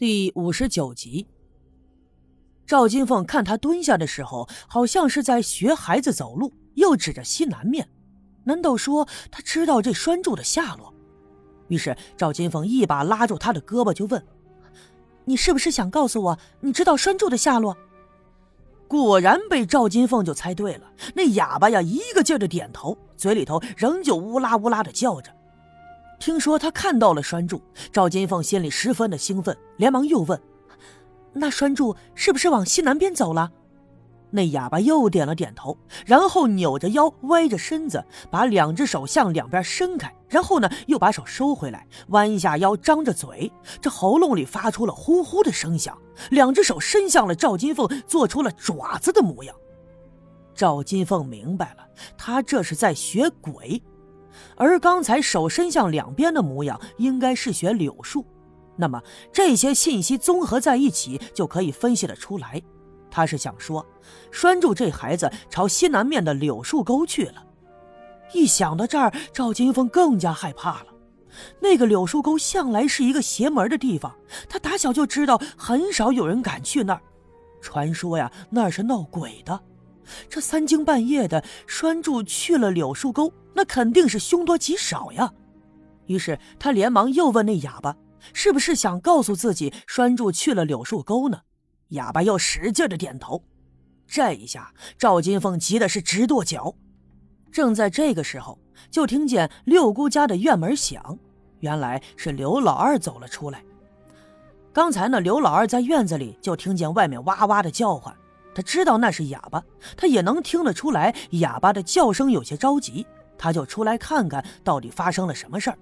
[0.00, 1.26] 第五十九集，
[2.66, 7.86] 赵金凤看他蹲下的时候，好像是在学孩子走路，又指着西南面。
[8.44, 10.94] 难道说他知道这栓柱的下落？
[11.68, 14.24] 于是赵金凤一把拉住他的胳膊，就问
[15.26, 17.76] ：“你是不是想告诉我，你知道栓柱的下落？”
[18.88, 20.90] 果然被赵金凤就猜对了。
[21.14, 25.30] 那哑巴呀，一个劲儿的点头，嘴里头仍旧乌拉乌拉的叫着。
[26.20, 27.60] 听说他看到了栓柱，
[27.90, 30.38] 赵金凤心里十分的兴奋，连忙又问
[31.32, 33.50] ：“那栓柱是不是往西南边走了？”
[34.30, 45.96] 那哑巴又点了点头，然后扭着腰，歪着身子，把两只手向两边伸开，然后呢，又把手收回来，弯下腰，张着嘴，这喉咙里发出了呼呼的声响，
[46.30, 49.56] 两只手伸向了赵金凤，做出了爪子的模样。
[50.54, 53.82] 赵金凤明白了，他这是在学鬼。
[54.56, 58.24] 而刚才手伸向两边的模样，应该是学柳树。
[58.76, 59.02] 那么
[59.32, 62.60] 这些信息综合在一起，就可以分析得出来。
[63.10, 63.84] 他是想说，
[64.30, 67.44] 拴住这孩子朝西南面的柳树沟去了。
[68.32, 70.86] 一想到这儿，赵金凤更加害怕了。
[71.60, 74.14] 那个柳树沟向来是一个邪门的地方，
[74.48, 77.02] 他打小就知道，很少有人敢去那儿。
[77.60, 79.60] 传说呀，那儿是闹鬼的。
[80.28, 83.32] 这三更半夜的，拴住去了柳树沟。
[83.54, 85.32] 那肯定是凶多吉少呀，
[86.06, 87.96] 于是他连忙又问那哑巴
[88.32, 91.40] ：“是不是想告诉自己拴住去了柳树沟呢？”
[91.90, 93.42] 哑巴又使劲的点头。
[94.06, 96.74] 这一下，赵金凤急的是直跺脚。
[97.50, 98.56] 正在这个时候，
[98.90, 101.18] 就听见六姑家的院门响，
[101.58, 103.62] 原来是刘老二走了出来。
[104.72, 108.14] 刚才呢，刘老二在院子里就听见外面哇哇的叫唤，
[108.54, 109.62] 他知道那是哑巴，
[109.96, 113.06] 他也能听得出来哑巴的叫声有些着急。
[113.38, 115.78] 他就出来看看到底发生了什么事儿。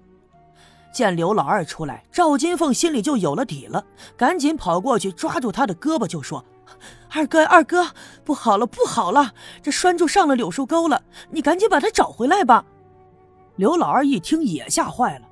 [0.93, 6.43] 见刘老二出来，赵金凤心里就有了底了，赶紧跑过去抓住他的胳膊，就说
[7.11, 7.87] ：“二哥，二哥，
[8.23, 9.33] 不好了，不好了！
[9.61, 12.65] 这拴住上了柳树沟了，你赶紧把他找回来吧。”
[13.57, 15.27] 刘老二一听也吓坏了。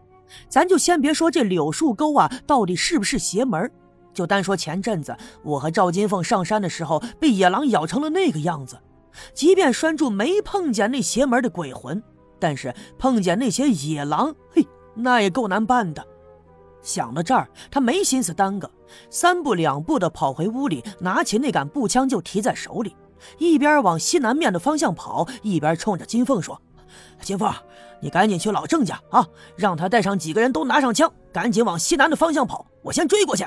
[0.49, 3.71] 咱就先别说这柳树沟啊到底是不是邪门，
[4.17, 8.75] 就单说前阵子我和赵金凤上山的时候被野狼咬成了那个样子，
[9.31, 12.01] 即便拴住没碰见那邪门的鬼魂。
[12.39, 16.03] 但是碰见那些野狼，嘿，那也够难办的。
[16.81, 18.72] 想到这儿，他没心思耽搁，
[19.11, 22.95] 三步两步的跑回屋里，拿起那杆步枪就提在手里，
[23.38, 26.59] 一边往西南面的方向跑，一边冲着金凤说
[27.22, 27.53] ：“金凤，
[28.01, 33.45] 你赶紧去老郑家啊，让他带上几个人都拿上枪，赶紧往西南的方向跑，我先追过去。”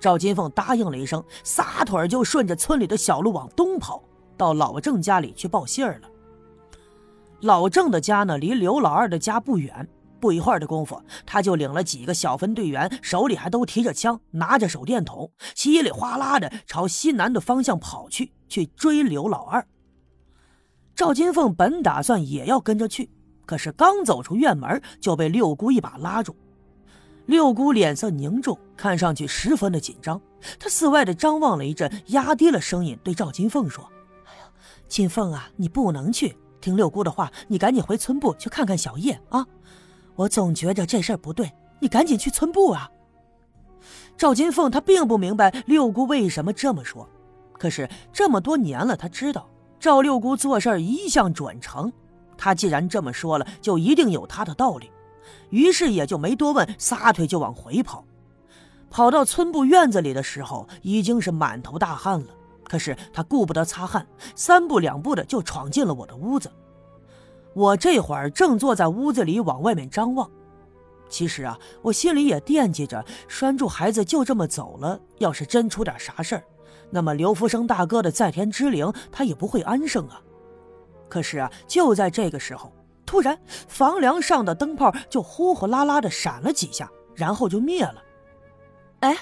[0.00, 4.02] 赵金凤答应了一声，撒腿就顺着村里的小路往东跑，
[4.36, 6.08] 到老郑家里去报信儿了。
[7.40, 9.88] 老郑的家呢，离刘老二的家不远。
[10.20, 19.64] 不一会儿的功夫，他就领了几个小分队员，手里还都提着枪，拿着手电筒，稀里哗啦的朝西南的方向跑去，去追刘老二。
[20.96, 23.12] 赵金凤本打算也要跟着去，
[23.46, 26.34] 可是刚走出院门，就被六姑一把拉住。
[27.28, 30.18] 六姑脸色凝重，看上去十分的紧张。
[30.58, 33.84] 她四外的张望了一阵，压低了声音对赵金凤说
[34.24, 34.50] ：“哎呀，
[34.88, 39.46] 金凤啊，你不能去。”听六姑的话，你赶紧回村部去看看小叶啊！
[40.14, 42.90] 我总觉着这事儿不对，你赶紧去村部啊！
[44.16, 47.06] 赵金凤她并不明白六姑为什么这么说，
[47.58, 49.46] 可是这么多年了，她知道
[49.78, 51.92] 赵六姑做事一向准诚，
[52.38, 54.90] 她既然这么说了，就一定有她的道理。
[55.50, 58.04] 于是也就没多问，撒腿就往回跑。
[58.90, 62.28] 跑到村部院子里的时候，已经是满头大汗了。
[62.64, 66.50] 可是他顾不得擦汗，三步两步的就闯进了我的屋子。
[67.54, 70.30] 我这会儿正坐在屋子里往外面张望。
[71.08, 75.00] 其实啊，我心里也惦记着拴住孩子就这么走了。
[75.16, 76.44] 要是真出点啥事儿，
[76.90, 80.20] 那么刘福生大哥的在天之灵他也不会安生啊。
[81.08, 82.70] 可是啊，就在这个时候，
[83.08, 88.02] 突然房梁上的灯泡就呼呼啦啦的闪了几下，然后就灭了。
[89.00, 89.16] 哎，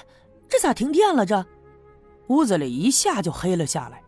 [0.49, 1.25] 这咋停电了？
[1.25, 1.45] 这？
[2.27, 4.03] 屋子里一下就黑了下来，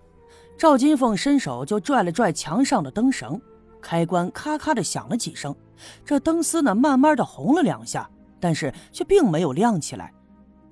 [0.58, 3.40] 赵金凤伸手就拽了拽墙上的灯绳，
[3.82, 5.56] 开关咔咔的响了几声，
[6.04, 10.14] 这灯丝呢慢慢的红了两下，但是却并没有亮起来。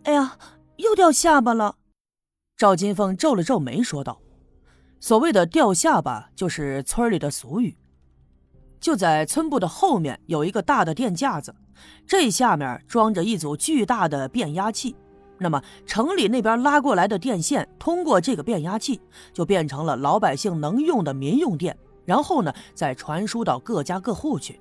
[0.03, 0.37] 哎呀，
[0.75, 1.77] 又掉下巴了！
[2.57, 4.19] 赵金凤皱了皱眉说道
[4.99, 7.77] ：“所谓的掉下巴，就是村里的俗语。
[8.79, 11.53] 就在村部的后面有一个大的电架子，
[12.05, 14.95] 这下面装着一组巨大的变压器。”
[15.39, 18.99] 那么，城里那边拉过来的电线，通过这个变压器，
[19.31, 24.59] 就变成了老百姓能用的民用电，然后呢，再传输到各家各户去。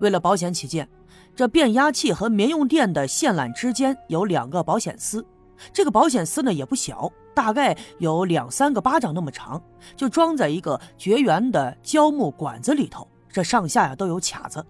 [0.00, 0.86] 为了保险起见，
[1.34, 5.24] 这变压器和民用电的线缆之间有两个保险丝，
[5.72, 9.62] 这个保险丝呢也不小，大概有两三个巴掌那么长，
[9.96, 14.64] 就装在一个绝缘的胶木管子里头，这上下呀都有卡子。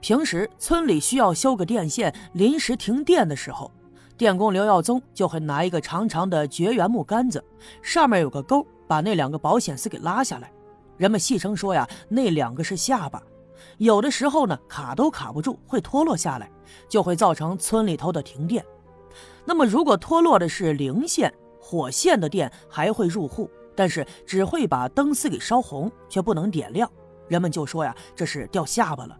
[0.00, 3.72] 平时村里需要修个电线，临时停电的时候，
[4.16, 7.42] 电工刘耀宗就会拿一个长长的绝缘木杆子，
[7.82, 10.52] 上面有个钩，把那两个保险丝给拉下来。
[10.96, 13.22] 人们戏称说呀，那两个是下巴。
[13.78, 16.50] 有的时候呢，卡都卡不住，会脱落下来，
[16.88, 18.64] 就会造成村里头的停电。
[19.44, 26.90] 那么，如果脱落的是零线、火线的电，还会入户，但是只会把灯丝给烧红，却不能点亮。
[27.28, 29.18] 人们就说呀，这是掉下巴了。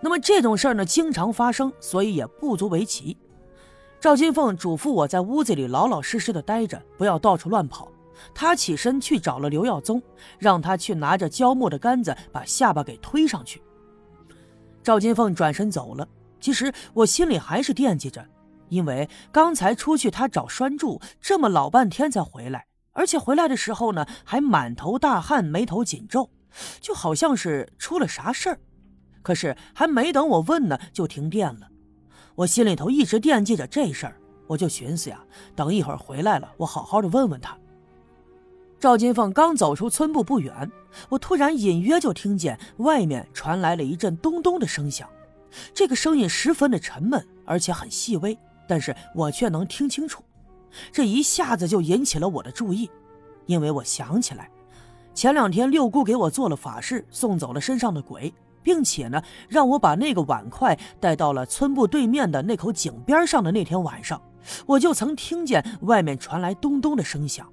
[0.00, 3.16] 那么这种事儿呢，经常发生，所以也不足为奇。
[4.00, 7.90] 赵金凤嘱咐我在屋子里老老实实的待着，不要到处乱跑。
[8.34, 10.02] 他起身去找了刘耀宗，
[10.38, 13.62] 让他去拿着胶木的杆子把下巴给推上去。
[14.82, 16.06] 赵金凤转身走了。
[16.40, 18.24] 其实我心里还是惦记着，
[18.68, 26.30] 因为刚才出去他找栓柱，这么老半天才回来，而且回来的时候呢还满头大汗，眉头紧皱，
[26.80, 28.60] 就好像是出了啥事儿。
[29.22, 31.68] 可是还没等我问呢，就停电了。
[32.36, 34.16] 我心里头一直惦记着这事儿，
[34.46, 35.22] 我就寻思呀，
[35.54, 37.58] 等一会儿回来了，我好好的问问他。
[38.80, 40.70] 赵金凤刚走出村部不远，
[41.08, 45.08] 我突然隐约就听见外面传来了一阵咚咚的声响。
[45.74, 50.22] 这个声音十分的沉闷，而且很细微，但是我却能听清楚。
[50.92, 52.88] 这一下子就引起了我的注意，
[53.46, 54.48] 因为我想起来，
[55.18, 58.32] 前两天六姑给我做了法事，送走了身上的鬼，
[58.62, 64.22] 并且呢，让我把那个碗筷带到了村部对面的那口井边上的那天晚上，
[64.64, 67.52] 我就曾听见外面传来咚咚的声响。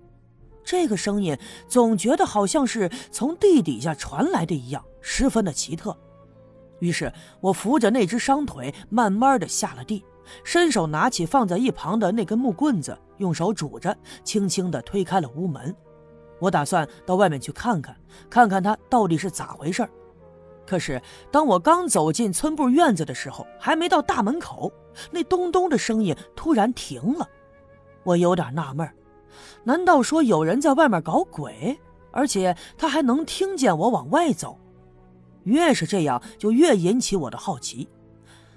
[0.63, 1.35] 这个声音
[1.67, 5.97] 总觉得好像是从地底下传来的一样，十分的奇特。
[6.77, 10.05] 于是我扶着那只伤腿，慢慢的下了地，
[10.43, 15.75] 伸手拿起放在一旁的那根木棍子，用手拄着，轻轻的推开了屋门。
[16.39, 17.95] 我打算到外面去看看，
[18.29, 19.87] 看看他到底是咋回事
[20.65, 21.01] 可是
[21.31, 24.71] 当我刚走进村部院子的时候，还没到大门口，
[25.11, 27.29] 那咚咚的声音突然停了。
[28.03, 28.89] 我有点纳闷
[29.63, 31.79] 难道说有人在外面搞鬼，
[32.11, 34.59] 而且他还能听见我往外走？
[35.43, 37.87] 越是这样，就越引起我的好奇。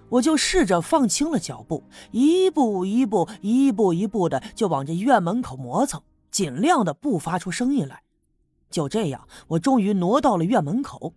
[0.09, 8.03] 我就试着放轻了脚步，一步一步、一步一步的就往这院门口磨蹭，尽量的不发出声音来。
[8.71, 11.15] 就这样，我终于挪到了院门口。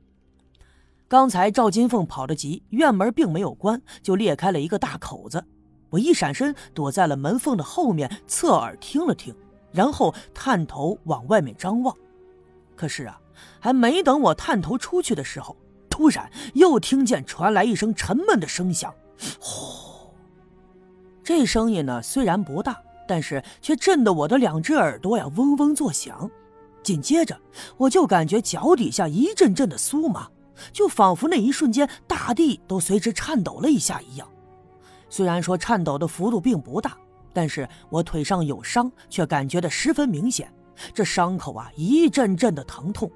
[1.08, 5.44] 刚才赵金凤跑得急，院门并没有关，就裂开了一个大口子。
[5.90, 9.36] 我一闪身，躲在了门缝的后面，侧耳听了听。
[9.74, 11.96] 然后探头往外面张望，
[12.76, 13.18] 可是啊，
[13.60, 15.56] 还没等我探头出去的时候，
[15.90, 18.94] 突然又听见传来一声沉闷的声响，
[19.40, 20.14] 呼！
[21.24, 22.82] 这声音呢虽然不大，
[23.12, 26.32] 但是却震得我的两只耳朵呀嗡嗡作响。
[26.82, 27.38] 紧接着，
[27.76, 30.30] 我就感觉脚底下一阵阵的酥麻，
[30.72, 34.26] 就仿佛那一瞬间大地都随之颤抖了一下一样。
[35.10, 36.96] 虽然说颤抖的幅度并不大。
[37.34, 40.54] 但是我腿上有伤，却感觉的十分明显。
[40.94, 43.10] 这伤口啊，一阵阵的疼痛，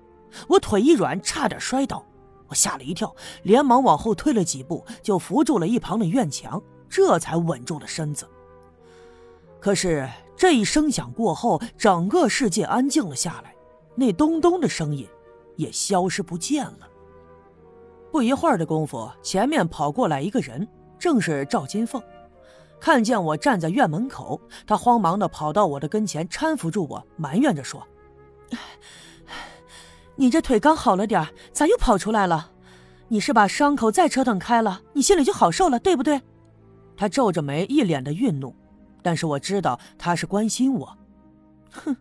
[0.48, 2.06] 我腿一软，差点摔倒。
[2.48, 3.14] 我吓了一跳，
[3.44, 8.26] 连忙往后退了几步，就扶住了一旁的院墙，这才稳住了身子。
[9.66, 10.08] 可是
[10.38, 13.56] 这一声响过后，整个世界安静了下来，
[13.96, 15.08] 那咚咚的声音
[15.56, 16.88] 也消失不见了。
[18.12, 20.68] 不一会儿的功夫，前面跑过来一个人，
[21.00, 22.00] 正是赵金凤。
[22.80, 27.82] 看见我站在院门口，他慌忙的跑到我的跟前，搀扶住我，埋怨着说
[30.16, 32.52] ：“你这腿刚好了点咋又跑出来了？
[33.08, 36.22] 你是把伤口再折腾开了，你心里就好受了，对不对？”
[36.96, 38.56] 他皱着眉，一脸的愠怒，
[39.06, 40.98] 但是我知道他是关心我。
[41.70, 41.96] 哼，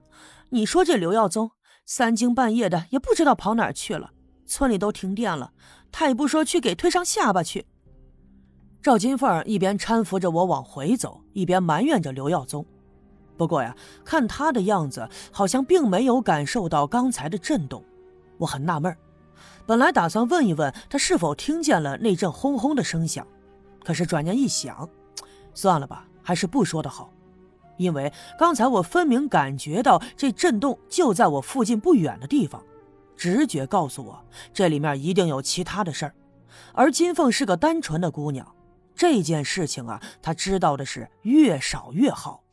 [0.49, 1.51] 你说这刘耀宗
[1.85, 4.13] 三更半夜的也不知道跑哪去了，
[4.47, 5.53] 村里都停电了，
[5.93, 7.67] 他也不说去给推上下巴去。
[8.81, 12.65] 赵金凤一边搀扶着我往回走，一边埋怨着刘耀宗。
[13.37, 17.85] 不过呀，看他的样子，好像并没有感受到刚才的震动。
[18.39, 18.97] 我很纳闷
[19.67, 23.27] 本来打算问一问他是否听见了那阵轰轰的声响，
[23.85, 24.89] 可是转念一想，
[25.53, 27.11] 算了吧，还是不说的好。
[27.77, 32.65] 因为刚才我分明感觉到这震动就在我附近不远的地方，
[33.17, 36.15] 直觉告诉我这里面一定有其他的事儿。
[36.73, 38.55] 而金凤是个单纯的姑娘。
[38.95, 42.44] 这件事情啊，她知道的是越少越好。